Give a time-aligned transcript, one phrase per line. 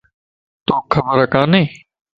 [0.67, 1.63] توکَ خبر کاني؟